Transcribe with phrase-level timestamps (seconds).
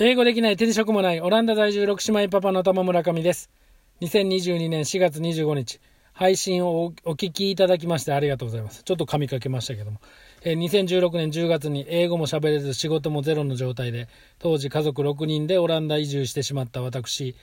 [0.00, 3.50] 英語できない手で職もないオランダ在住6姉妹パパの友村上です。
[4.00, 5.80] 2022年4月25日、
[6.12, 8.84] 配信をお聞きいただきましてありがとうございます。
[8.84, 9.98] ちょっと噛みかけましたけども。
[10.44, 14.06] えー、2016年10月に英語も喋れず仕事もゼロの状態で、
[14.38, 17.34] 当時家族6人でオランダ移住してしまった私、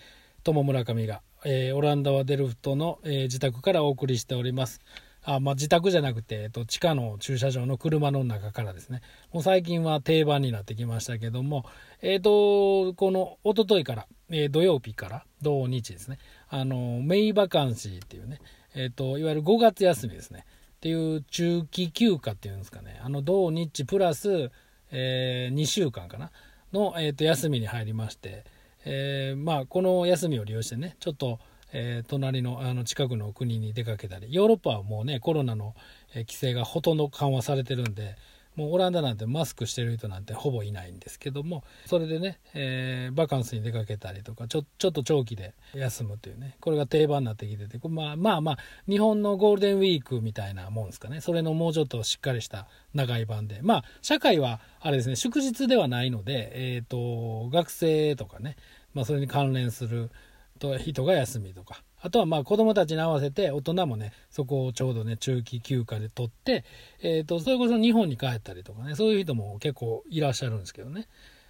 [0.45, 4.79] 友村上が、えー、オランダはデルフトの、えー、自宅からお送りしております。
[5.27, 9.01] あまあ、自宅じゃなくて、えっと、地下の駐車場の車の中からですね、
[9.33, 11.65] もう最近は定番になってきましたけども、
[12.03, 18.39] えっ、と、この一昨日から、えー、土曜日から土日ですね、あの、メイバカンシーっていうね、
[18.75, 24.51] えっ、と、いわゆる5月休みですね、っていう中期休暇っていうんですかね、あの、土日プラス、
[24.91, 26.29] えー、2週間かな、
[26.71, 28.43] の、えっ、と、休みに入りまして、
[28.85, 31.39] えー、まあ、この休みを利用してね、ちょっと、
[31.73, 35.75] えー、隣のあの近くの国に出かけたりヨーロッパはもうねコロナの
[36.13, 38.15] 規制がほとんど緩和されてるんで
[38.55, 48.57] もうオランダなんてマスクしてる人なんてほぼいないんですけどもそれでね、えー、バカンスに出かけたりとかちょちょっと長期で休むというねこれが定番になってきててまあまあまあ
[48.87, 51.21] 日本のゴールデンウィークみたいなもんですかね。
[51.21, 53.59] それのもうちょっとしっかりした長い版で。
[53.61, 58.55] まあ社会はあれですね祝日ではないので、えーと学生とかね、
[58.93, 60.11] まあ、それに関連する
[60.59, 61.83] と人が休みとか。
[62.01, 66.63] あとはまあ子供たちに合わせて大人もねそこをちょうどね中期休暇で取って、
[67.01, 71.07] えーと、それこそ日本に帰ったりとかねそういう人も結構いらっしゃるんですけどね。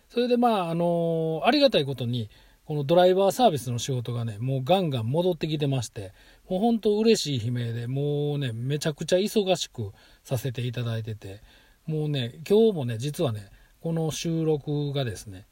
[0.07, 2.29] それでまああのー、ありがたいことに
[2.65, 6.13] このドライバーサービスの仕事がねもうガンガン戻ってきてまして
[6.49, 9.91] もうほんと嬉しい悲鳴でもうねめちゃくちゃ忙しく
[10.23, 11.41] させていただいてて
[11.85, 13.49] もうね今日もね実はね
[13.81, 15.45] この収録がですね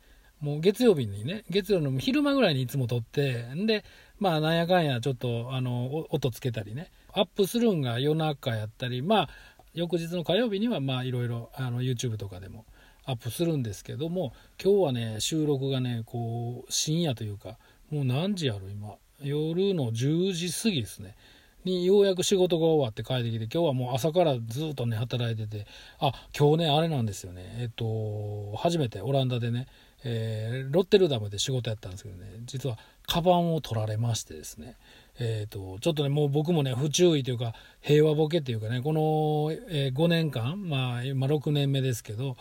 [0.44, 3.86] もう月曜日にね、月曜の昼間ぐらいにいつも撮って、んで、
[4.19, 9.30] まあなんやかんやちょっとあの音つけたりね、アップするんが夜中やったり、まあ
[9.73, 12.66] 翌日の火曜日にはまあいろいろあの YouTube とかでも
[13.05, 17.58] アップするんですけども、今日はね、収録がね、こう深夜というか、
[17.89, 21.16] もう何時やろ今、夜の10時過ぎですね。
[21.64, 25.65] にようやく仕事が終わって帰ってきて今日はもう朝からずっとね働いてて。
[25.99, 27.55] あ今日ねあれなんですよね。
[27.59, 29.67] えっと初めてオランダでね
[30.03, 32.77] えー、ロッテルダムで仕事やったんですけどね実は
[33.08, 34.75] カバンを取られましてですね
[35.19, 42.36] えーと、ちょっとねもう僕もね不注意というか平和ボケっていうかねこの、えー、5年間、まあ、今6年目ですけど、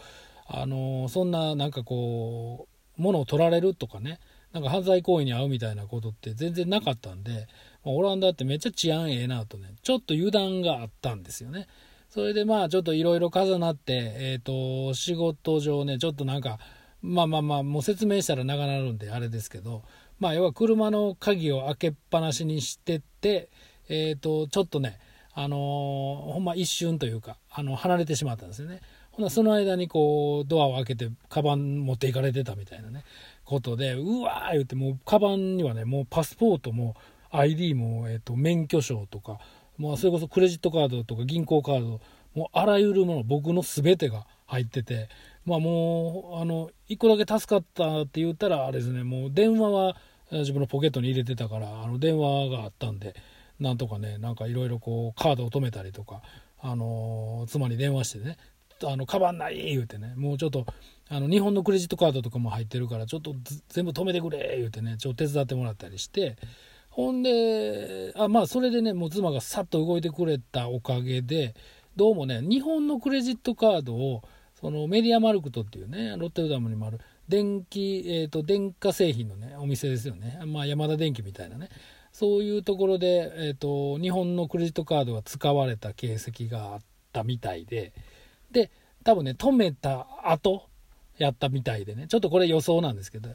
[0.47, 2.67] あのー、そんななんかこ
[2.99, 4.21] う物を取られるとかね
[4.53, 7.47] なんか犯罪行為に遭うみたいなことって全然なかったんで、
[7.85, 11.67] まあ、オランダってめっちゃ治安ええなとねちょっと油断があったんですよね。
[12.09, 16.59] それでまあちょっといろいろ重なって、えーと仕事上ねちょっとなんか
[17.03, 19.83] まあまあまあもう説明したら長なるんであれですけど
[20.21, 23.49] まあ要は車の鍵を開けっぱなしにしてって
[23.89, 24.99] えっ、ー、とちょっとね
[25.35, 25.59] あのー、
[26.33, 28.81] ほんま一瞬というかあの離れてしまったんですよね。
[29.13, 33.05] ほなその間にこうドアを開けてカバン持っていかれてたみたいなね
[33.45, 36.97] ことでうわー言ってもうカバンにはねもうパスポートも
[37.31, 39.39] ID も、えーと、免許証とか
[39.77, 42.01] もうそれこそクレジットカードとか銀行カード
[42.35, 45.09] もうあらゆるもの僕の全てが入ってて
[45.45, 49.97] まあもう、あの、一個だけ助かったって言ったら、あれですね、もう電話は
[50.31, 53.15] 自分のポケットに入れてたから、あの電話があったんで、
[53.61, 56.23] なんとかね、なんかいろいろこう、カードを止めたりとか、
[56.61, 58.37] あの、妻に電話してね、
[58.85, 60.67] あの、カバンない言うてね、もうちょっと、
[61.09, 63.35] あの、日本のクレジットカードとかも入ってるから、ちょっと
[63.69, 66.37] 全部止めてくれ言うてね、ちょっと手伝ってもらったりして、
[66.91, 71.55] ほんで、あ、まあ、それでね、もう妻がさっと動いてくれたおかげで、
[71.97, 74.23] どうもね、日本のクレジットカードを、
[74.63, 80.41] そのメディアマルクトっていうね、ロッテルダムにもある電気、えっ、ー、と、電化製品のね、お店ですよね。
[80.47, 81.69] まあ、山田電機みたいなね。
[82.13, 86.81] そういうところで、えっ、ー、と、日本のクレジットカードが使われた形跡があっ
[87.13, 87.93] たみたいで、
[88.53, 88.71] で、
[89.03, 90.69] 多分ね、止めた後、
[91.19, 93.31] やったみたいでね、ちょっとこれ予想なんですけど、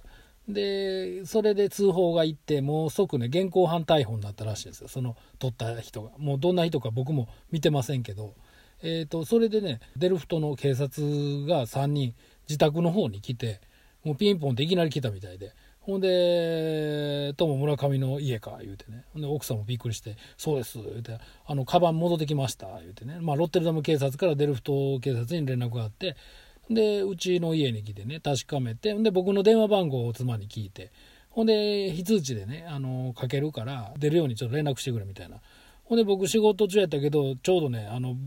[0.48, 4.88] で、それで通報が行って、もう即ね、現行犯逮捕になったらしいですよ。
[4.88, 6.12] その取った人が。
[6.18, 8.34] もうどんな人か僕も見てませんけど、
[8.82, 11.02] えーと、それでねデルフトの警察
[11.46, 12.14] が3人
[12.48, 13.62] 自宅の方に来て
[14.04, 15.54] もうピンポンっていきなり来たみたいで。
[15.88, 19.06] ほんで「友村上の家か」言うてね。
[19.16, 26.18] で奥さんもびっくりして「そうです」言うて「あのカバン戻ってきました」言うてね、まあ、ロッテルダム警察からデルフト警察に連絡があって
[26.70, 30.92] でうちの家に来てね確かめてで僕の電話番号を妻に聞いて
[31.30, 35.40] ほんで非通知でねあのかけるから出るようにちょっと連絡してくれみたいな。
[35.86, 38.18] ほんで僕仕事中やったけどちょうどねあの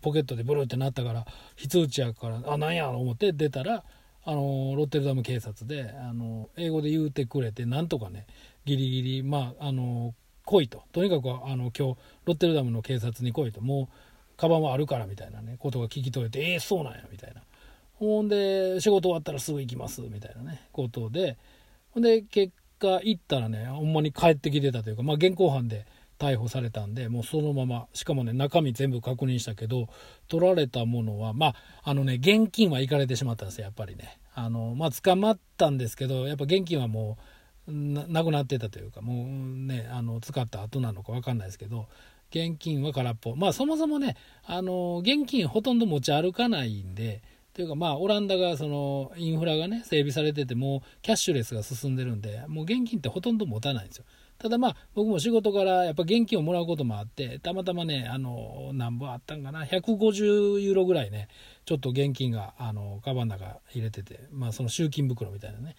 [0.00, 1.24] ポケットでブルーってなったから
[1.54, 3.84] 非通知やからあなんやろ思って出たら
[4.24, 8.26] あのロッテルダム警察であの英語で言うてくれてなんとかね
[8.64, 10.82] ギリギリまああの来いと。
[10.92, 11.96] とにかくあの今日ロ
[12.28, 13.60] ッテルダムの警察に来いと。
[13.60, 17.42] もうカバンはあるからみたいなねことが聞き取れてええー、そうなんやみたいな。
[17.94, 21.36] ほんで仕事終わったらすぐ行きますみたいなねことで。
[21.90, 25.86] ほんで結果行ったらねほんまに帰ってきてたというかまあ現行犯で
[26.18, 29.88] 逮捕されたんでもうそのまましかもね中身全部確認したけど
[30.28, 31.54] 取られたものはまあ
[31.84, 34.18] あのね現金は行かれてしまったんですよやっぱりね。
[34.34, 37.16] あのまあ捕まったんですけどやっぱ現金はも
[37.68, 41.86] うなくなってたというかもうねあの使った後なのか分かんないですけど
[42.30, 43.34] 現金は空っぽ。
[43.36, 47.22] まあそもそもねあの現金ほとんど持ち歩かないんで
[47.54, 54.04] というかまあオランダがそのインフラがね整備されててもキャッシュレスが進んでるんでもう現金ってほとんど持たないんですよ。
[54.38, 61.28] ただまあ僕も仕事からやっぱ現金をもらうこともあってたまたまねあの何本あったんかな150ユーロぐらいね
[61.64, 65.76] ちょっと現金があのカバンの中入れててまあその集金袋みたいなね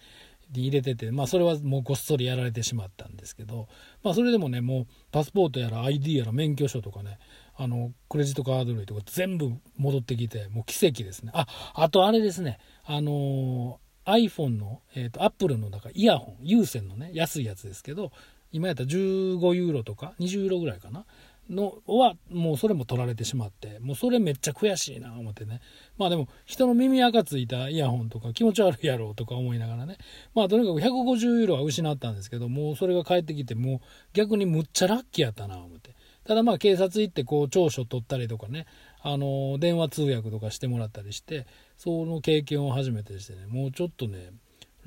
[0.52, 3.68] に入れててまあそれはもうごっそりやられてしまったんですけど
[4.02, 7.18] まあそれでもねもうパスポートやら ID やら免許証とかね
[7.56, 11.32] あのクレジットカード類とか全部戻ってきてもう奇跡ですね。
[11.34, 18.10] ああとあれですねあの iPhone の、えーと、Apple のだからイヤホン有線のね安いやつですけど
[18.52, 21.04] 今やったら15ユーロとか20ユーロぐらいかな？
[21.50, 25.60] のはもうそれも取られてしまってもうそれめっちゃ悔しいな思ってね。
[25.96, 29.96] まあでも人の耳垢ついたイヤホンとか気持ち悪いやろうとか思いながらね。
[30.34, 33.80] まあとにかく150ユーロは失ったんですけどもうそれが返ってきてもう
[34.12, 35.94] 逆にむっちゃラッキーやったな思って。
[36.24, 38.66] ただまあ警察行ってこう調書取ったりとかね。
[39.00, 41.46] あの電話通訳とかしてもらったりして
[41.78, 43.46] その経験を初めてしてね。
[43.46, 44.32] もうちょっとね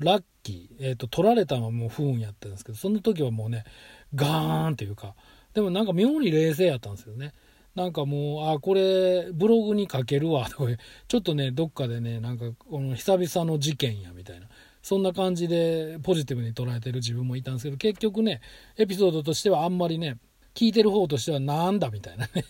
[0.02, 3.64] ラッキー、えーと、取られたのはもう不運やったんですけどその時はもうね
[4.14, 5.14] ガーンっていうか
[5.54, 7.32] でもなんか妙に冷静やったんですよね。
[7.74, 10.70] なんかもうあこれブログに書けるわとか
[11.08, 14.48] ちょっとねどっかでねなんかこの久々の事件やみたいな
[14.82, 18.42] そんな感じでポジティブに捉えてる自分もいたんですけど結局ね
[18.76, 20.18] エピソードとしてはあんまりね
[20.54, 22.44] 聞いてる方としてはなんだみたいなね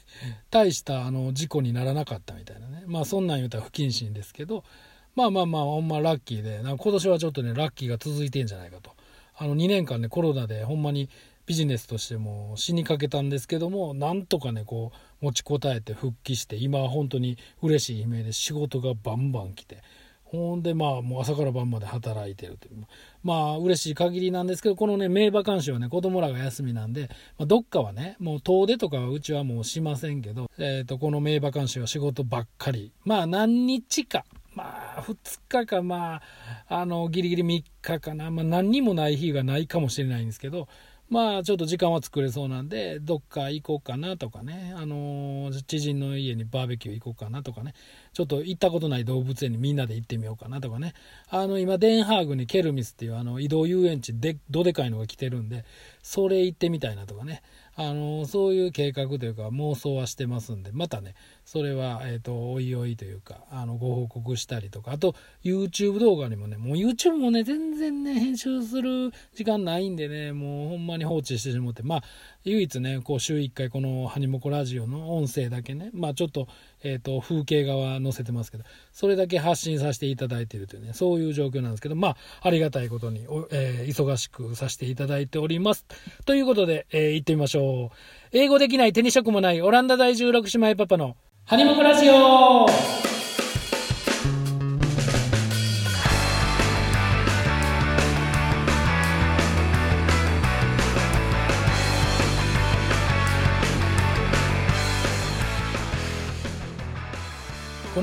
[0.50, 2.82] 大したあの事故にならなかったみたいなね。
[2.86, 4.64] まあそんなん言うたら不謹慎ですけど
[5.14, 8.92] まあまあまあほんまラッキーで今年はちょっとねラッキーが続いてんじゃないかと。
[9.36, 11.08] あの2年間ねコロナでほんまに
[11.46, 19.78] ビジネスとしても死にかけたんですけどもなんとかねこう持ちこたえて復帰して今は本当に嬉しい悲鳴で仕事がバンバン来て。
[20.24, 22.86] ほんでまあもう朝から晩まで働いてるという。
[23.22, 32.92] まあ嬉しい限りなんですけどこのね名馬監視はね子供らが休みなんで、まあ、どっかはねもう遠出とかはうちはもうしませんけど、えー、とこの名馬監視は仕事ばっかり。
[33.04, 34.24] まあ何日か
[34.54, 35.16] まあ2
[35.48, 36.22] 日かま
[36.68, 40.68] ああのギリギリ3日かな、まあ、何にもない日がないかもしれないんですけど
[41.12, 44.72] まあちょっと時間は作れそうなんでどっか行こうかなとかね。
[44.74, 47.74] あの知人の家にバーベキュー行こうかなとかね。
[48.12, 50.92] ちょっと行ったことない動物園にみんなで行ってみようかなとかね。
[51.28, 55.64] あの今デンハーグにケルミスっていうあの移動遊園地でどでかいのが来てるんで
[56.02, 57.42] それ行ってみたいなとかね。
[57.74, 60.70] あのそういう計画というか妄想はしてますんで。
[60.72, 61.14] またね
[61.44, 64.92] それは、えーと、おいおいというかあのご報告したりとか。
[64.92, 71.82] あと YouTube 動画にもねもう YouTube もね全然ね編集する時間ないんでねもうほんまに放置してしまって。
[71.82, 72.04] まあ
[72.44, 76.48] 唯一ねこう週1回この「ハニモコラジオ」の音声だけねまあちょっと,、
[76.82, 85.86] えーと、風景画は載せてますけどそれだけ発信させていただいているというねそういう状況なんですけどまあありがたいことに、えー、忙しくさせていただいております。
[86.24, 87.96] ということで、えー、行ってみましょう。
[88.32, 92.66] 英語できない手に職もないオランダ在住六姉妹パパの「ハニモコラジオ」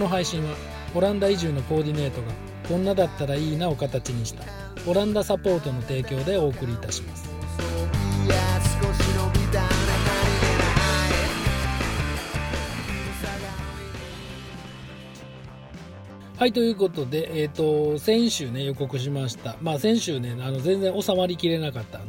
[0.10, 0.56] 配信は
[0.96, 2.28] オランダ移住のコーディネートが
[2.68, 4.44] こんなだったらいいなを形にした
[4.90, 7.30] オランダサポートの提供でお送りいたします。
[16.38, 19.58] はい、ということで、えっ、ー、と、先週ね、予告しました。
[19.62, 22.08] まあ、先週ね、あの、全然収まりきれなかった、あの、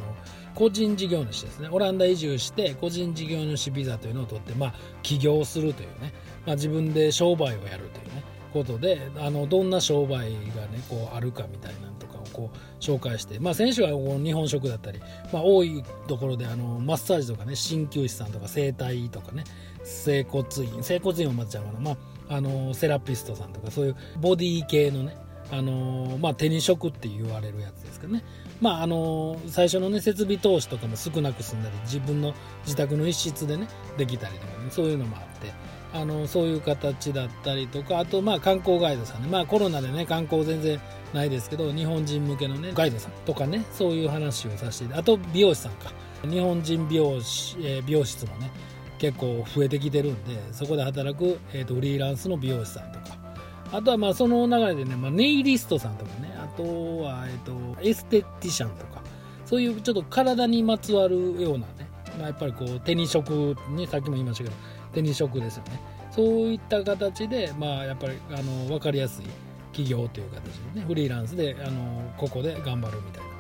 [0.54, 1.69] 個人事業主ですね。
[1.73, 6.12] オランダ移住して、個人事業主ビザというのを取って、まあ、起業するというね、
[6.47, 15.00] まあ、自分で商売をやるというね、ことで、あの、どんな商売がね、こう、あるかみたいなのとかをこう、紹介して、まあ、先週はこう日本食だったり、
[15.32, 19.44] まあ、多いところで、あの、マッサージとかね、鍼灸師さんとか整体とかね、
[19.85, 21.80] 整骨院、整骨院を待っちゃうかな。
[21.80, 21.97] まあ
[22.30, 25.16] あのセラピストさんとかそういうボディ系のね
[25.52, 28.23] あのまあ、手に職って言われるやつですけどね、
[28.61, 33.66] まあ、あの最初の、ね、設備投資とかも少なく済んだり自分の自宅の一室でね
[33.99, 35.52] できたりとかねそういうのもあって
[35.92, 40.80] あのそういう形だったりとかあとまあ観光ガイドさんね、まあ、コロナでね観光全然
[41.12, 45.92] ないですけど日本人向けのねガイドさんとかねそういう話をさせてあと美容師さんか。
[46.28, 48.50] 日本人美容師、えー、美容室もね
[48.99, 53.18] 結構増えてきてるんでそこで働く、えーと、フリーランスの美容師さんとか。
[53.73, 59.00] あとはまあその流れでね、まあ、ネイリストさんとかねあとは、えっと、エステティシャンとか
[59.47, 64.56] そういうちょっと体にまつわるようなね、まあ、やっぱりこう手に職にさっきも言いましたけど
[64.92, 65.80] 手に職ですよね。
[66.11, 69.26] そういった形でまあやっぱりあの分かりやすい
[69.73, 70.42] 企業という形
[70.75, 73.30] でねフリーランスであのここで頑張るみたいな。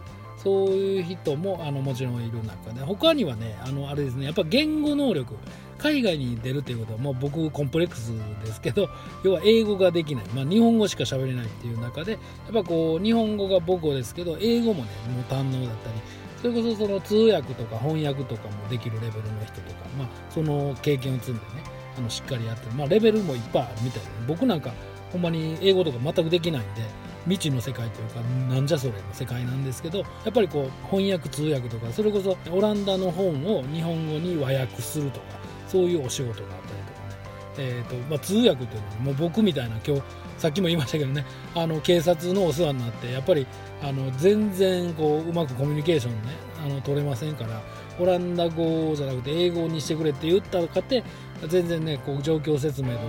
[0.42, 5.34] そういう人もあのもちろんいる中で他にはねあのあれですねやっぱ言語能力
[5.76, 8.88] 海外に出るということはもう僕コンプレックスですけど
[9.22, 12.18] 要は英語ができない、まあ、日本語しか喋れないっていう中でや
[12.50, 15.94] っぱこう日本語が母語ですけど英語もねもう堪能だったり
[16.40, 21.46] それこそその通訳とか翻訳とかもできるレベルの人とか、まあ、その経験を積んでね
[21.98, 24.72] あのしっかりやってる、まあ、レベルもいっぱいあるみたいで、僕なんか
[25.12, 26.82] ほんまに英語とか全くできないんで
[27.24, 35.26] 未知の世界というかなんじゃそれの世界なんですけどやっぱりこう翻訳通訳とかそれこそオランダの本を日本語に和訳するとか
[35.68, 36.99] そういうお仕事があったりとか、
[37.58, 40.02] えーとまあ、通訳というのはもう僕みたいな今日
[40.38, 43.46] さっきも言いましたけどねあの警察のお世話になってやっぱり
[43.82, 47.60] あの全然こううまくコミュニケーションねあの取れませんから
[47.98, 51.04] オランダ語じゃなくて英語にしてくれって言ったかって
[51.46, 53.04] 全然ねこう状況説明とか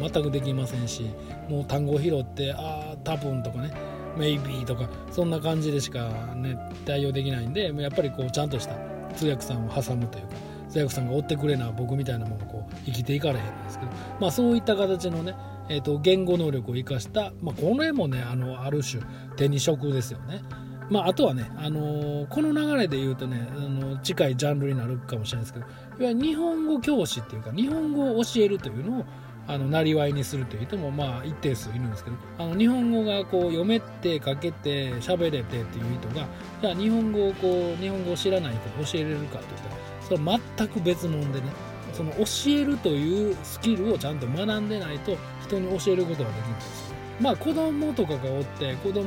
[0.00, 1.10] もう全くできませんし
[1.48, 3.72] もう単語拾って「ああ多分」とかね
[4.16, 8.74] 「maybe」とかそんな感じでしかね対応できないんでやっぱりこうちゃんとした
[9.14, 15.34] 通訳さんを挟むというか通訳さんが追ってくれな僕みたいなもんこう生きていかれへんんですけどまあそういった形のね
[15.68, 19.02] えーと、言語能力を生かした、まあ、この辺もねあのある種
[19.34, 20.42] 手に職ですよね。
[20.88, 25.68] まあ、あとはね、あのー、この流れで言うとね、あの近いジャンルになるかもしれないですけどい
[26.04, 29.04] わゆる日本語教師っていうか日本語を教えるというのを
[29.48, 36.26] あのなりわいにするという人もまあ一定数いるんですけどあの日本語がこう読めて書けて喋れてっていう人が
[36.60, 41.46] じゃあ日本語をこう日本語を知らない人に教えれるかといったらそれは全く別物でね
[41.92, 49.04] その教えるというスキルをちゃんと学んでないと人に教えることができないんですまあ子供とかがおって子供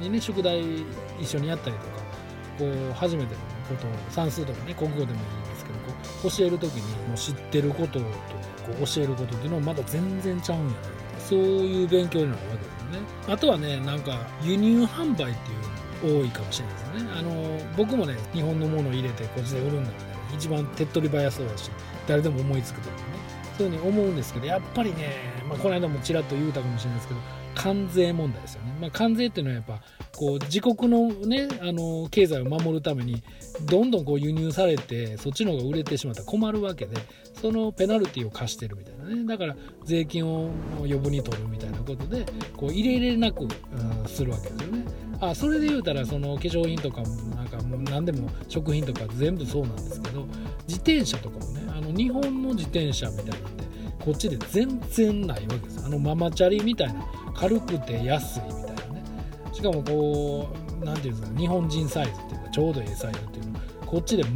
[0.00, 0.62] にね宿題
[1.20, 1.98] 一緒にやったりとか
[2.58, 5.57] こう初めてのことを算数とかね国語でもいいんです
[6.22, 8.06] 教える時にもう知ってることとこ
[8.82, 10.76] う教えることっていうのはまだ全然ちゃうんやな
[11.18, 13.06] そういう勉強になるわけですよね。
[13.28, 17.10] あとはねなんか輸入販売っていうの多いかもしれないですよね。
[17.18, 21.70] あの僕もね日本のものを入れてこっちで売るんだみたいな一番手っ取り早そうだし
[22.06, 23.02] 誰でも思いつくとかね。
[23.58, 25.16] そういうふうに思うんですけどやっぱりね、
[25.48, 27.20] まあ、この間もちらっと言うたかもしれないですけど
[27.56, 29.80] 関税問題ですよね、まあ、関税っていうのはやっぱ
[30.18, 33.22] こう自国のねあの経済を守るために
[33.66, 36.96] どんどんこう輸入されてそっちの方が売れてしまったら困るわけで
[37.40, 39.24] そのペナルティを課してるみたいなね。
[39.24, 44.84] だから税金を余分に取るみたいなことでこう入れれなく、うん、するわけですよね。
[45.20, 47.06] あそれで言うたらその化粧品とかも
[47.36, 50.26] なんかもう何でも食品とか全部そうなんですけど
[50.66, 53.64] 自転車とかもねあの日本の自転車みたいなんで
[54.04, 55.84] こっちで全然ないわけです。
[55.84, 58.67] あのママチャリみたいな軽くて安いみたいな。
[59.58, 60.48] しかもこ
[60.80, 64.32] う何て言うんですか日本人サイズっていうかちょうどいいサイズっていうのこっちで全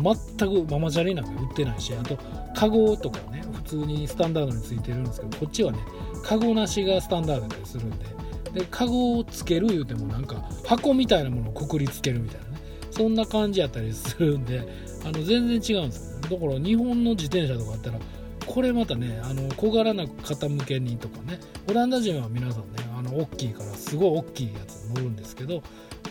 [0.67, 2.19] くママチャリなんか売ってないしあと
[2.57, 5.79] カゴとかね普通にスタンダードについてるんですけどこっちはね
[6.25, 8.23] カゴなしがスタンダードだったりするんで。
[8.53, 12.59] でカゴをつける言うてもなんか箱みたいなものをくくりつけるみたいなね
[12.91, 14.61] そんな感じやったりするんで
[15.07, 17.99] あの全然違うんですよ、ね、だから日本の自転車とかあったら
[18.45, 25.63] これまたねあの小柄な方向けにとかねオランダ人は皆さんねあの大きいからすごい大きいやつ乗るんですけどやっ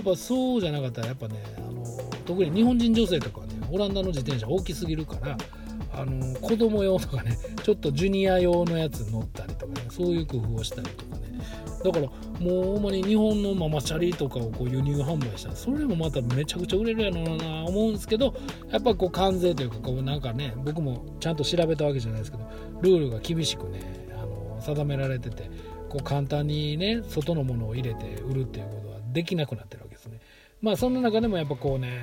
[0.03, 1.83] ぱそうじゃなかったらやっぱねあの
[2.25, 5.37] 特に日本人女性とかはねオランダの自転車大きすぎるから
[5.93, 11.21] あの子供用とかねちょっとジュニア用のやつ乗ったりとかねそういう工夫をしたりとかね。
[11.83, 12.07] だから
[12.39, 18.35] もうほんまに日本のママチャリとかをこう輸入販売したらそれもまためちゃくちゃ売れるやろうな思うんですけど
[18.69, 22.47] やっぱこう関税というかこうなんかね僕もちゃんと調べたわけじゃないですけど
[22.81, 25.49] ルールが厳しくねあの定められてて
[25.91, 30.21] こう簡単にね外のものを入れて売るっていうことはできなくなってるわけですね。
[30.61, 31.99] まあそんな中でもやっぱこうね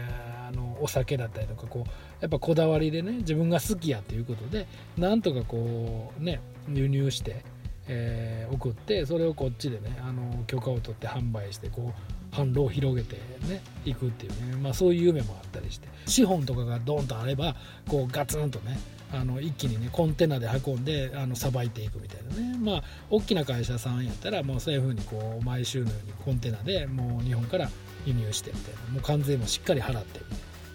[0.46, 1.90] あのお酒だったりとかこう
[2.20, 4.66] やっぱこだわりでね自分が好きやっていうことで
[4.98, 7.42] なんとかこうね輸入して
[7.90, 11.94] えー、送ってそれをこっちでねあの許可を取って販売してこ
[12.32, 13.16] う販路を広げて
[13.48, 17.56] ねいくっていうね、まあ、そういう夢もあったりして資本とかがドンとあれば
[17.88, 18.78] こうガツンとね
[19.12, 22.58] あの一気にねコンテナで運んであのさばいていくみたいなね。
[22.58, 27.70] まあ大きな会社さんやったらもうそういうふうにこう毎週のようにコンテナでもう日本から
[28.04, 28.92] 輸入してみたいな。
[28.92, 30.20] もう関税もしっかり払って。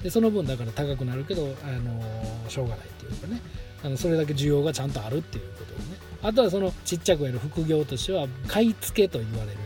[0.04, 3.42] でその分だから高くなるけどあのしょうがないっていうかね。
[3.84, 5.98] あのそれだけ需要がちゃんとあるっていうことでね。
[6.22, 9.58] あとはそのちっちゃくやる副業としては買い付けと言われる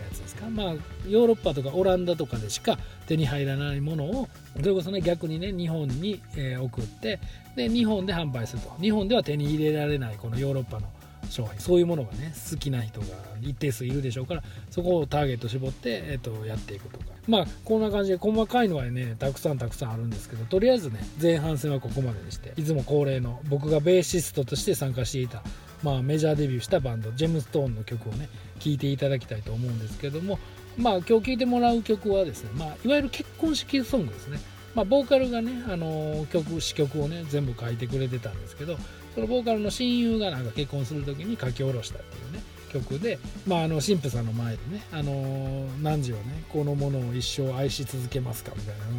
[0.50, 0.74] まあ
[1.08, 2.78] ヨーロッパとかオランダとかでしか
[3.08, 7.20] 手に入らないものをそれこそね逆にね日本に、え送って
[7.56, 8.72] で日本で販売すると。
[8.82, 10.88] 日本では手に入れられないこのヨーロッパの
[11.30, 11.60] 商品。
[11.60, 13.08] そういうものがね好きな人が
[13.42, 17.06] 一定数いるでしょうからそこをターゲット絞って、えーと、やっていくとか。
[17.28, 25.44] まあこんな感じで細かいのはねたくさんたくさんあるんですけどとりあえずね前半戦はここまでにしていつも恒例の僕がベーシストとして参加していた、
[25.84, 30.40] まあ、メジャーデビューしたバンドジェムストーンの曲をね聴いていただきたいと思うんですけども
[30.78, 34.40] まあ今日聴いてもらう曲はですね、まあ、いわゆる結婚式ソングですね。
[34.76, 38.78] まあ、ボーカルがね、あの曲詞曲をね全部書いてくれてたんですけど
[39.16, 48.92] そのボーカルの親友がなんか結婚する時に書き下ろしたっていうね曲で、まあ、あの神父さんの前でね、あの何時はねこのものを一生愛し続けますかみたいなな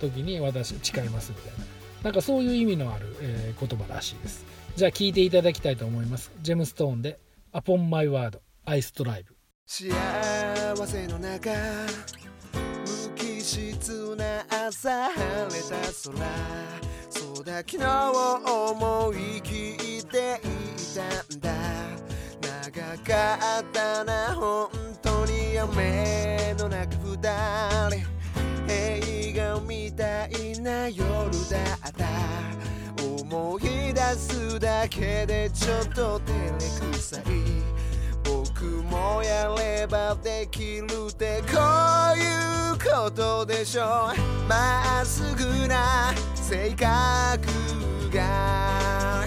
[0.00, 1.64] 時に私誓いますみたいな。
[2.04, 4.44] なんかそういう意味のある、えー、言葉らしいです。
[4.76, 6.32] じゃあ聴いていただきたいと思います。
[6.40, 7.18] ジェムストーンで
[7.52, 9.90] 「Upon My Word アイストライブ」幸
[10.86, 16.14] せの中無機質な朝晴れた空。
[17.10, 20.48] そうだ昨日を思い切ってい
[20.94, 21.02] た
[21.36, 21.50] んだ。
[22.40, 24.68] 長かったな本
[25.02, 27.16] 当に雨の中二
[27.90, 28.06] 人
[28.68, 31.04] 映画みたいな夜
[31.50, 32.06] だった
[33.04, 37.81] 思い出すだけでちょっと照れくさい。
[38.62, 41.58] 僕もやればできるってこ
[42.14, 44.12] ういうことでしょ
[44.48, 46.86] まっすぐな性格
[48.14, 49.26] が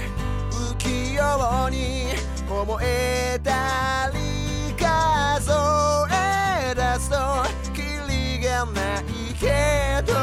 [0.50, 2.14] 不器用に
[2.50, 5.52] 思えたり数
[6.14, 7.18] え出すと
[7.74, 9.04] キリがない
[9.38, 10.16] けど。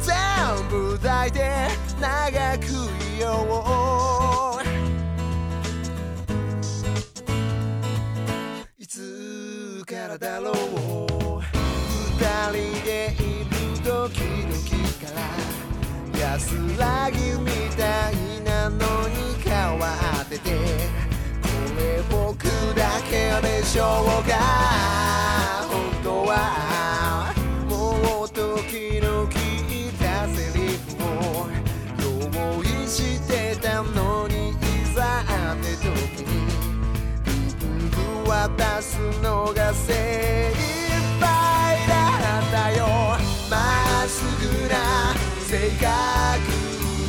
[0.00, 1.68] 全部抱いて
[2.00, 2.64] 長く
[3.16, 4.21] いよう。
[10.02, 10.54] からだろう
[11.38, 12.18] 二
[12.50, 13.54] 人でいる
[13.84, 14.58] 時々
[14.98, 15.14] か
[16.18, 18.76] ら安らぎみたいなの
[19.08, 20.50] に変わってて。
[21.42, 22.44] これ僕
[22.74, 24.34] だけでしょうか
[25.70, 27.32] 本当は
[27.68, 31.48] もう時々聞いたセリフを
[32.56, 34.52] 用意してたのにい
[34.94, 36.61] ざって時に。
[38.32, 39.92] 渡すのが精
[40.54, 40.56] 一
[41.20, 42.86] 杯だったよ。
[43.50, 45.14] まっすぐな
[45.46, 45.82] 性格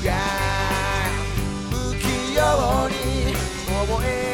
[0.06, 0.10] が
[1.72, 2.42] 不器用
[2.90, 3.34] に
[3.88, 4.33] 覚え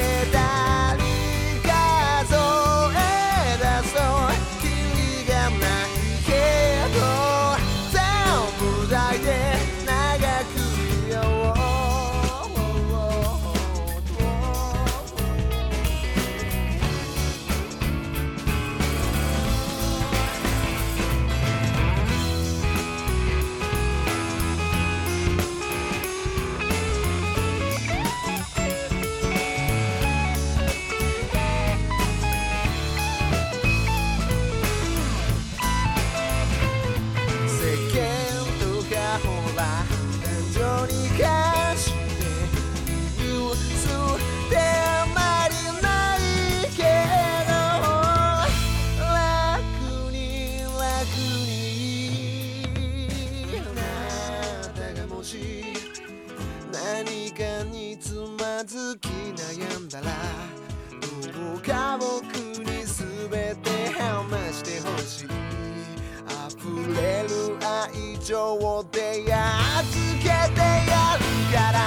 [68.40, 71.78] 情でやっけてやるから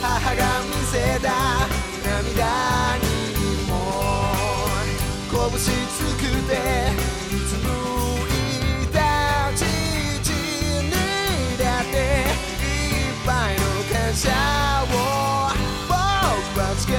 [0.00, 1.28] 母が見せた
[2.02, 3.04] 涙に
[3.68, 3.70] も
[5.30, 6.52] 拳つくて
[7.28, 7.68] うつむ
[8.30, 8.96] いた
[9.54, 9.60] 父
[10.82, 10.88] に
[11.58, 13.60] だっていっぱいの
[13.92, 14.30] 感謝
[14.84, 14.94] を
[15.88, 16.94] 僕は誓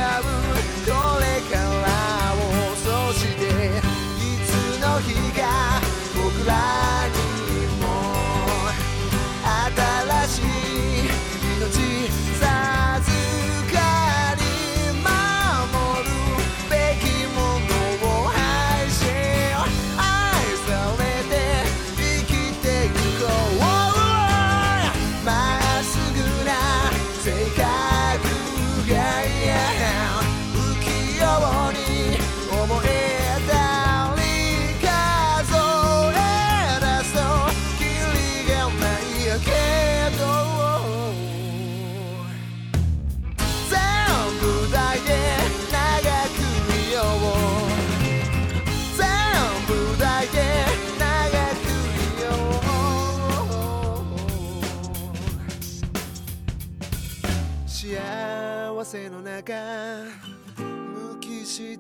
[1.20, 1.23] う。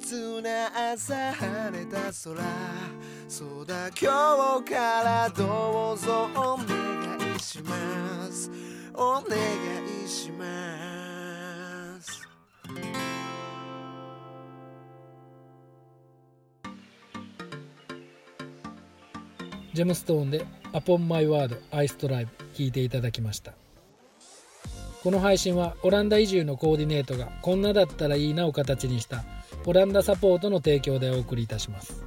[0.03, 2.13] 機質な朝晴れた空
[3.29, 8.51] そうだ今日からどうぞお願いします
[8.93, 9.37] お願
[10.05, 10.45] いしま
[12.01, 12.21] す
[19.73, 23.53] ジェムストーンで「Upon My Word I Strive」聴いていただきました
[25.01, 29.23] この配信はオランダ移住のコーディネートがこんなだったらいいなを形にした
[29.65, 32.03] オランダサポートの提供でお送りいたします。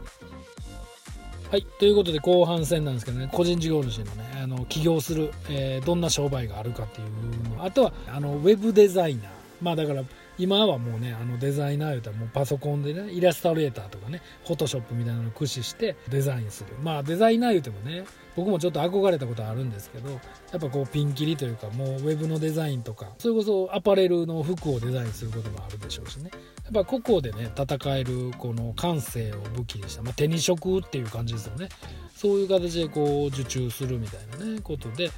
[1.51, 9.27] はいということで後半戦なんですけどね個人事業主のねあの起業する、えー、どんな商売があるかっていうのあとはあのウェブデザイナー。
[9.63, 10.03] まあだから
[10.39, 16.75] 今はもうねあのデザイナー言うたらもうパソコンでねイラストレーターとかねフォトショップみたいなのを駆使してデザインする。
[16.83, 18.05] まあデザイナー言うてもね
[18.37, 20.21] 僕もちょっと憧れたことあるんですけどやっ
[20.61, 26.31] ぱこうピンキリというかもうウェブのデザインとかそれこそアパレルの服をデザインすることもあるでしょうしね。
[26.65, 31.69] やっぱ個々でね戦えるこの感性を武器にした、まあ、手に職っていう感じですよね。
[32.15, 35.11] そういう形でこう受注するみたいなねことで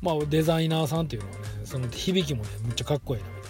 [0.00, 3.43] まあデザイナーさんっていうのはねその響きもねめっちゃかっこいいなみたいな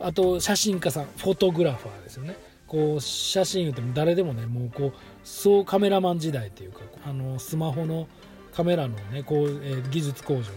[0.00, 2.36] あと写真家さんフォトグラファーですよね。
[2.66, 8.08] こう写真言うても誰でもねもうこうそうカメラマン時代っていうかあのスマホの
[8.52, 10.48] カメラのねこう、えー、技術向上で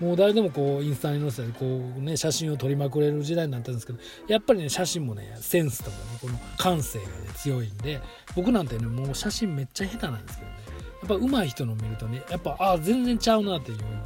[0.00, 8.00] もう誰でもこうインスタに載せてこうね写真を撮りまくれる時代になったんですけどやっぱりね写真もねセンスとかねこの感性がね強いんで
[8.36, 10.56] 僕なんてねもう写真めっちゃ下手なんですけどね。
[11.00, 13.98] やっぱ上手い人の見るとねやっぱああ全然ちゃうなっていうふうにね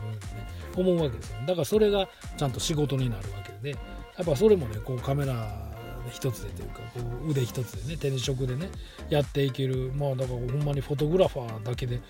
[0.77, 3.77] 思うわけですよだからそれがちゃんと仕事になるわけで。
[4.17, 5.73] やっぱそれもねこうカメラ
[6.11, 8.71] 一つでというかこう腕一つでね手職でね
[9.09, 9.93] やっていける。
[9.95, 12.01] まあだからほんまにフォトグラファーだけで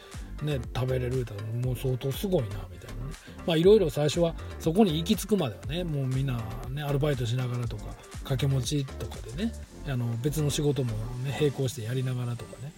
[0.42, 1.34] ね食べれるって
[1.66, 3.12] もう相当すごいなみたいなね。
[3.46, 7.84] まあいろいろ最初はそこに行き着くまではねもうみんなねアルバイトしながらとか
[8.24, 9.52] 掛け持ちとかでね
[9.86, 10.92] あの別の仕事も
[11.24, 12.72] ね並行してやりながらとかね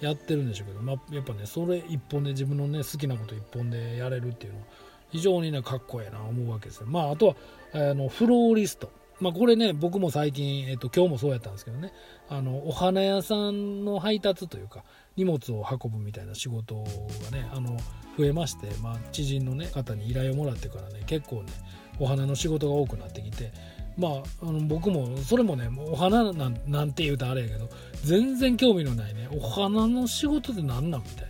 [0.00, 4.66] やってるんでしょうけど、まあ、やっぱねそれ一本で自分のね好きなこと一本でやれるっていうのは
[5.10, 6.86] 非常にねかっこええな思うわけですよ。
[6.86, 7.36] まああとは
[7.72, 8.90] あのフローリスト。
[9.20, 11.92] まあ、これね僕も最近、えっと、今日もそうやったんですけどね。
[12.28, 14.84] あのお花屋さんの配達というか
[15.16, 17.76] 荷物を運ぶみたいな仕事がねあの
[18.16, 21.52] 増えまして、まあ、知人の、ね、方に依頼をもらってからね結構ね
[21.98, 23.52] お花の仕事が多くなってきて
[23.96, 27.68] まあ、あの僕もそれもねお花なんなんて言うとあれやけど
[28.04, 31.27] 全然興味のないねお花の仕事って何なんみたいな。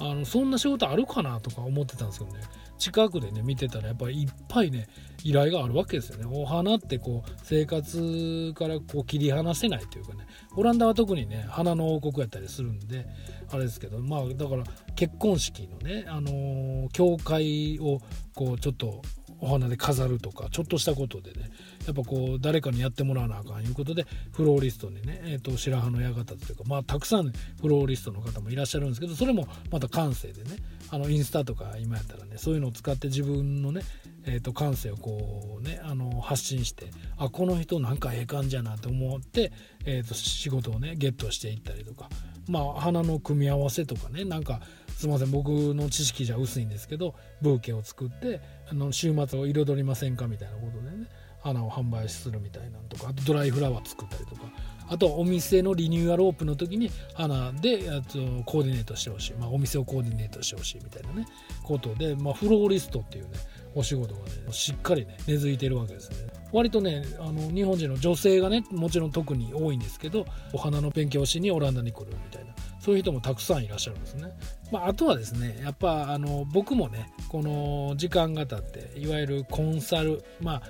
[0.00, 2.40] あのそんな仕事あるかなとか思ってたんですけどね。
[2.78, 4.88] 近くでね見てたらやっぱりいっぱいね
[5.22, 6.24] 依頼があるわけですよね。
[6.26, 10.26] お花ってこう生活からこう切り離せないというかね。
[10.56, 13.06] オランダは特にね花の王国やったりするんで
[13.52, 14.64] あれですけどまあだから
[14.96, 18.00] 結婚式のねあのー、教会を
[18.34, 19.02] こうちょっと
[19.40, 21.50] お花で飾るとかちょっとしたことでね
[21.86, 30.56] やっぱこう誰かにやってもらわなあかんいうことでフローリストにね、えー、と白羽の矢方というかまあたくさんフローリストの方もいらっしゃるんですけどそれもまた感性でね
[30.90, 33.82] あのインスタとか今やったらねそういうのを使って自分のね、
[34.24, 39.52] えー、と感性をこうねあの発信してあこの人なんかええ感じやなと思って、
[39.84, 42.08] えー、と仕事をねゲットしていったりとか
[42.48, 44.60] まあ花の組み合わせとかねなんか
[44.96, 48.40] すいません僕の知識じゃ薄いんですけどブーケを作って
[48.70, 51.08] あの週末を彩りませんかみたいなことでね
[51.42, 54.42] 花を販売するみたいなのとかあとドライフラワー作ったりとか
[54.88, 61.26] あとはお店のリニューアルオープンの時に花でとコーディネートしてほしい、まあ、お店をコーディネートしてほしいみたいなね
[61.62, 63.30] ことで、まあ、フローリストっていうね
[63.76, 66.16] お仕事がねしっかりね根付いてるわけですね
[66.52, 74.32] 割とねあの日本人の女性がねもちろん特に多いんですけどお花の勉強しにオランダに来るみたいなそういう人もたくさんいらっしゃるんですね。
[74.72, 80.62] まあ、あとはですねやっぱあの僕もねこの時間が経っていわゆるコンサルまあ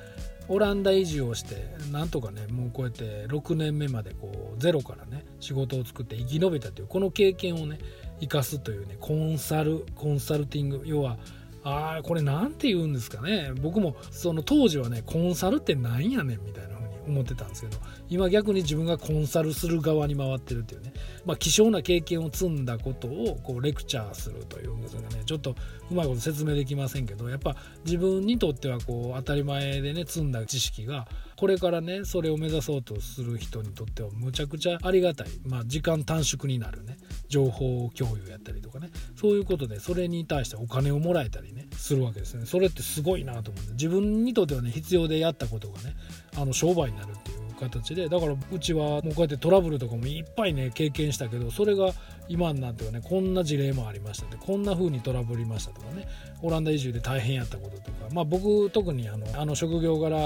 [0.50, 7.78] オランダ移住をしてなんとかねもうこうやって6年目までこうゼロからね仕事を作って生き延びたというこの経験をね
[8.20, 11.18] 生かすというねコンサルコンサルティング要は
[11.62, 13.52] ああこれ何て言うんですかね。
[13.60, 25.54] 僕もその当時はねコンサルってなんやねんみたいな風に思ってたんですけど今逆に自分がコンサルする側に回ってるっていうねまあ希少な経験を積んだことをこうレクチャーするというのがねちょっと
[25.90, 36.98] うまいこと説明できませんけどやっぱ自分にとってはこう当たり前でね積んだ知識がこれからねそれを目指そうとする人にとってはむちゃくちゃありがたい、まあ、時間短縮になるね。
[37.28, 38.90] 情報共有やったりとかね。
[39.16, 42.44] そういうことでそれに対してお金をもらえたりねするわけですね。
[42.44, 45.94] それってすごいなと思って自分にとってはね必要でやったことがね
[46.36, 51.92] あの商売になるっていう形でだからうちはもうこうやってトラブルとかもいっぱいね経験したけどそれが
[52.28, 56.06] 今になってはねこんな事例もありましたこんな風にトラブりましたとかね
[56.42, 60.16] オランダ移住で大変やったこととかまあ僕特にあのあの職業柄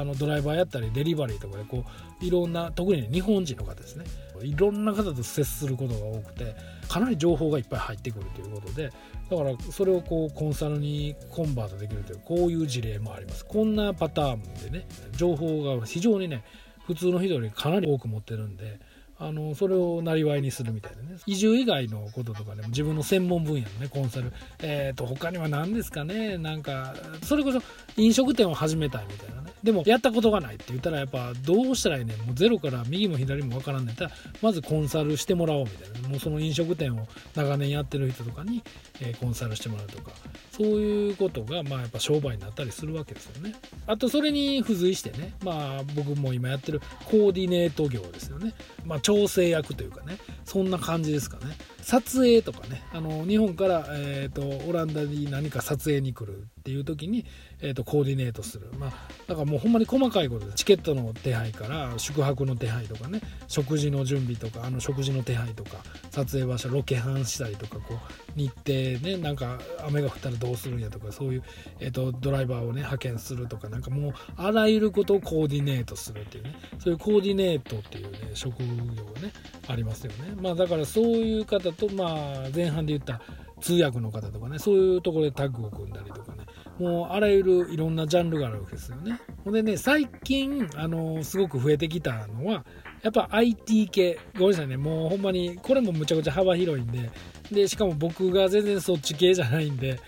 [0.00, 1.84] あのドライバーやったりデリバリーとかでこ
[2.20, 4.04] ういろんな特に、日本人の方ですね。
[4.42, 6.54] いろんな方と接することが多くて
[6.88, 8.92] かなり情報がいっぱい入ってくるということで
[9.30, 13.44] だからそれをこうコンサルにコンバートできるというこういう事例もあります。
[13.46, 16.44] こんなパターンでね情報が非常にね
[16.86, 18.78] 普通の人よりかなり多く持ってるんで
[19.18, 21.16] あのそれをなりにするみたいなね。
[21.26, 24.32] 移住以外のこととかでも自分の専門分野のねコンサル。
[24.62, 26.36] えっ、ー、と他には何ですかね。
[26.36, 27.60] なんかそれこそ
[27.96, 29.52] 飲食店を始めたいみたいなね。
[29.62, 36.08] でもやったことがないって言ったらやっぱどうしたらいいねもうゼロから右も左もわからんねったらまずコンサルしてもらおうみたいな。
[36.08, 38.62] もうその飲食店を長年やってる人とかに、
[39.00, 40.10] えー、コンサルしてもらうとか。
[40.56, 43.54] そういうことがまあやっぱ商売になったりするわけですよね。
[43.86, 48.54] あとそれに付随してねまあ僕も今やってるコーディネート業ですよね。
[48.84, 51.56] まあ調整役というかねそんな感じですかね。
[51.86, 57.24] 撮影とかねあの日本から、えーと、オランダに何か撮影に来るっていう時に、
[57.60, 58.90] えーと、コーディネートする、まあ、
[59.28, 65.76] だからもうほんまに細かいことでチケットの手配から宿泊の手配とかね食事の準備とかあの食事の手配とか
[66.10, 67.98] 撮影場所ロケハンしたりとかこう
[68.34, 71.44] 日程ねなんか雨が降ったらどうするんやとかそういう、
[71.78, 79.32] えーと、ドライバーをね派遣するとかなんかもうあらゆることをコーディネートするっていうねそういうコーディネートっていうね職業がね
[79.68, 80.34] ありますよね。
[80.40, 83.20] まあだからそういう方と、まあ、前半で言った
[83.60, 86.44] 通訳の方とかねそういうところでタッグを組んだりとかね。
[86.78, 89.18] もうあらゆるいろんなジャンルがあるわけですよね。
[89.44, 92.66] ほんでね最近あのすごく増えてきたのは
[93.02, 94.76] やっぱ IT 系ごめんなさいね。
[94.76, 97.10] もうほんまにこれもむちゃくちゃ幅広いんで。
[97.50, 100.00] でしかも僕が全然そっち系じゃないんで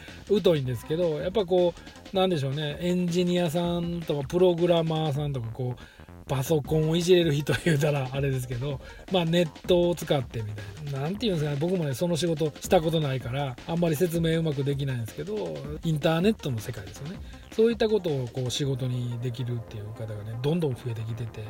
[0.43, 1.73] 疎いんですけどやっぱこ
[2.13, 2.77] うなんでしょうね。
[2.81, 5.83] エンジニアさんとかプログラマーさんとかこう
[6.29, 11.01] パソコンをいじれる人言うたらあれですけど、まあ、ネットを使ってみたいな。
[11.01, 11.57] 何て言うんですかね。
[11.61, 17.19] 僕もねその仕事したことないからあんまり説明うまくできないんですけどインターネットの世界ですよね。
[17.53, 21.43] そういったことをこう仕事にできるっていう方がねどんどん増えてきてて。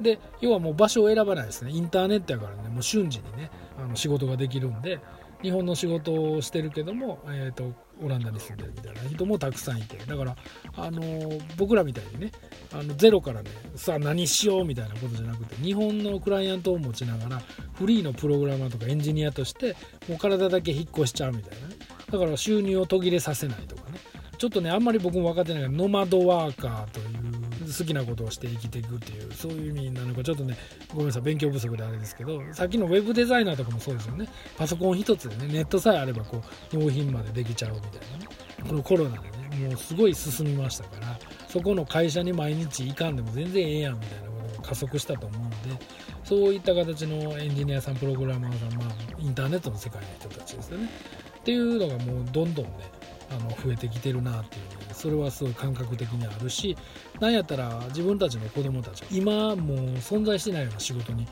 [0.00, 1.70] で要はもう場所を選ばないですね。
[1.70, 4.98] インターネットやからねもう瞬時にねあの仕事ができるんで
[5.42, 9.96] 日本の仕事をしてるけども、えーと、オランダに住んでるみたいな人もたくさんいて。
[9.98, 10.36] だから、
[10.76, 11.02] あの、
[11.56, 12.32] 僕らみたいにね
[12.72, 17.42] あのゼロからねさあ何しようみたいなことじゃなくて日本のクライアントを持ちながら
[17.74, 19.76] フリーのプログラマーとかエンジニアとして
[20.08, 21.74] もう体だけ引っ越しちゃうみたいなね。
[22.10, 23.98] だから収入を途切れさせないとかね。
[24.38, 27.00] ちょっとねあんまり僕も分かってないけどノマドワーカーと
[27.76, 30.56] 好きなことをして生きていくっていうそういう意味なのかちょっとね
[30.90, 34.28] ごめんなさい勉強不足であれですけどさっきのウェブデザイナーとかもそうですよね。
[34.56, 38.18] パソコン一つでねネットさえあればこう納品までできちゃうみたいな。
[38.18, 38.26] ね
[38.68, 45.56] このコロナでねもうすごい進みましたからそこの会社に毎日行かんでも全然ええやんみたいなことが加速したと思うんで
[46.24, 50.88] そういった形のエンジニアさんプログラマーさんまあインターネットの世界の人たちですよね。
[51.38, 52.72] っていうのがもうどんどんね
[53.30, 56.76] あの増えてきてるなっていうそれはすごい感覚的にあるし
[57.18, 61.26] なんやったら自分たちの子供たち今もう存在してないような仕事に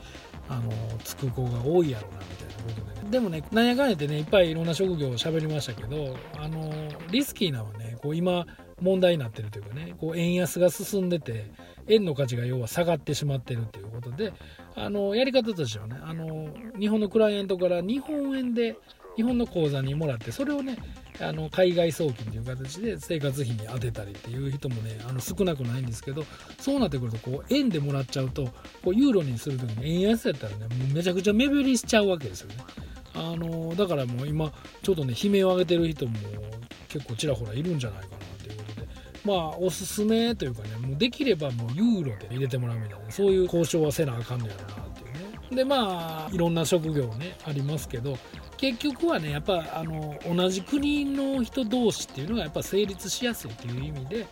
[0.49, 0.69] あの
[1.05, 3.09] つく子が多いやろうなみたいなことでね。
[3.09, 6.69] でもねなんやかんやってねいっぱいいろんな職業を喋りましたけどあの
[7.11, 8.45] リスキーなのはねこう今
[8.81, 11.49] 問題になってるというかねこう円安が進んでて
[11.87, 14.33] 円の価値が要は下がってしまってるということで
[14.75, 18.75] あのやり方としてはねあの日本のクライアントから日本円で
[19.15, 20.77] 日本の口座にもらってそれをね
[21.21, 26.23] あの海外送金という形で生活費に充てたりっていう人もねあの少なくないんですけど
[26.59, 28.45] そうなってくるとこう円でもらっちゃうと
[28.83, 32.55] こうユーロにする時に円安やったらねもうめちゃくちゃ目減りしちゃうわけですよね。
[33.13, 36.17] あのだからもう今ちょっとね悲鳴を上げてる人も
[36.87, 38.87] 結構ちらほらいるんじゃないかなということで
[39.25, 45.13] まあおすすめというかねもうできればもうユーロで入れてもらうみたいなそういう交渉はせなあかんのやろなっていう
[45.51, 45.55] ね。
[45.55, 48.17] でまあいろんな職業ねありますけど
[48.61, 54.27] 結局はねやっぱあの同じ国の人同士っていうのがやっぱ成立しやすいという意味で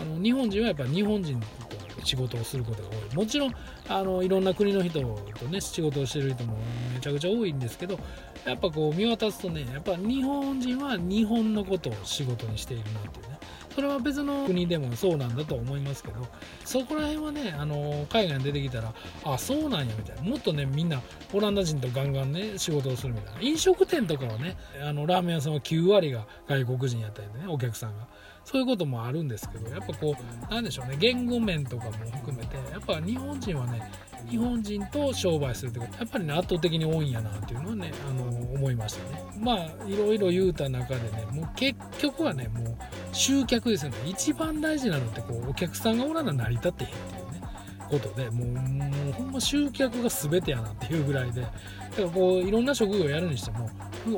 [0.00, 3.16] あの日本人はやっぱ日本人と仕事をすることが多い。
[3.16, 3.54] もちろん
[3.88, 6.56] あのいろんな国の人とね仕事をしてる人も
[6.94, 7.98] めちゃくちゃ多いんですけど
[8.46, 13.38] やっぱこう見渡すとねやっぱ日本人は日本のことを仕事にしているなっていうね。
[13.74, 16.26] それは別の国でもそうなんだと思いますけど
[16.64, 18.92] そこら辺はねあの海外に出てきたら
[19.24, 20.22] あそうなんやみたいな。
[20.22, 21.00] もっとねみんな
[21.32, 23.40] オランダ人とガンガンね仕事をするみたいな。
[23.40, 28.06] 飲食店とかはねあのラーメン屋さんは9割が外国人やったりねお客さんが。
[28.44, 30.16] そういうこともあるんですけどやっぱこ
[30.50, 33.88] うなんでしょうね言語面とかも含めてやっぱ日本人はね
[34.28, 39.22] 日本人と商売するってことやっぱりね圧倒的に多いんやなっていうのはねあの思いましたね。
[39.38, 42.76] まあいろいろ言うた中でねもう結局はねもう
[43.12, 47.42] 集客ですよね一番大事なのってこうお客さんがおらな成り立ってへんっていうね
[47.90, 51.54] ことでもうもうほんま集客が全てやなっていうぐらいでだか
[51.98, 53.70] らこういろんな職業やるにしても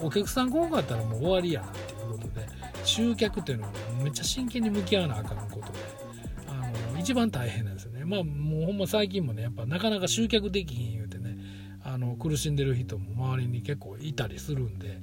[0.03, 2.47] お客さん来なかったらもう終わりやなっていうことで
[2.85, 3.71] 集客っていうのは
[4.03, 5.79] めっちゃ真剣に向き合わなあかんことで
[6.49, 8.05] あの一番大変なんですよね。
[8.05, 11.37] まあもうほんま最近もねやっぱなかなか集客できひん言うてね
[11.83, 15.01] あの苦しんでる人も周りに結構いたりするんで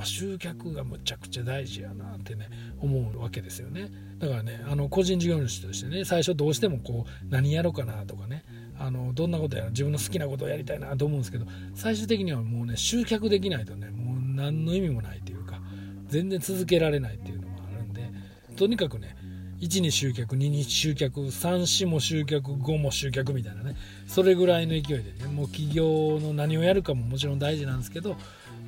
[0.00, 2.48] やっぱ集客がむちゃくちゃ大事やなってね
[2.80, 3.90] 思うわけですよね。
[4.18, 8.44] だからねあの個人事業主としてね最初どうしてもこう何やろうかなとかね
[8.78, 15.60] あのどんなことやら自分の好きなことをやりたいなと思うんですけど最終的にはもうね集客できないとねもう何の意味もないというか
[16.08, 18.10] 全然続けられないっていうのもあるんで
[18.56, 19.16] とにかくね
[19.60, 28.16] 1に集客2に集客34も集客5も集客みたいなねそれぐらいの勢いでねもう企業の何をやるかももちろん大事なんですけど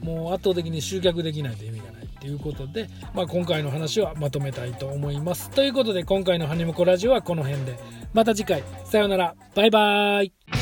[0.03, 5.51] もう圧倒的に集客できないと意味がないっていうことで、まあ、今回の話はまとめたいと思います。
[5.51, 7.79] ということで今回の「ハニムコラジオ」はこの辺で。
[8.12, 8.62] また次回。
[8.85, 9.35] さようなら。
[9.55, 10.62] バイバーイ。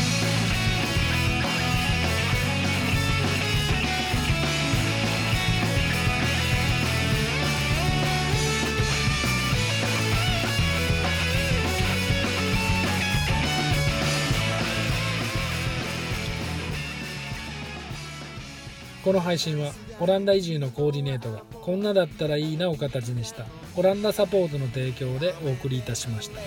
[19.11, 23.45] この配信はオランダ移住のコーディネートがこんなだったらいいなを形にした
[23.75, 26.41] オランダサポートの提供でお送りいたしました。